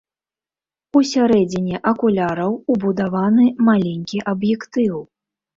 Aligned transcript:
У 0.99 1.01
сярэдзіне 1.09 1.75
акуляраў 1.91 2.57
убудаваны 2.77 3.45
маленькі 3.69 4.23
аб'ектыў. 4.33 4.95